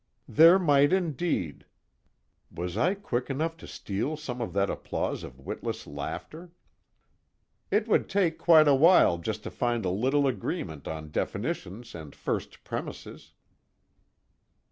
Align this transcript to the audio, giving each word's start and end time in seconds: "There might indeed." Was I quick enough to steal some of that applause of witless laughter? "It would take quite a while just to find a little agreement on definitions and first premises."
"There 0.27 0.57
might 0.57 0.91
indeed." 0.91 1.63
Was 2.51 2.75
I 2.75 2.95
quick 2.95 3.29
enough 3.29 3.55
to 3.57 3.67
steal 3.67 4.17
some 4.17 4.41
of 4.41 4.51
that 4.53 4.67
applause 4.67 5.21
of 5.23 5.39
witless 5.39 5.85
laughter? 5.85 6.49
"It 7.69 7.87
would 7.87 8.09
take 8.09 8.39
quite 8.39 8.67
a 8.67 8.73
while 8.73 9.19
just 9.19 9.43
to 9.43 9.51
find 9.51 9.85
a 9.85 9.91
little 9.91 10.25
agreement 10.25 10.87
on 10.87 11.11
definitions 11.11 11.93
and 11.93 12.15
first 12.15 12.63
premises." 12.63 13.33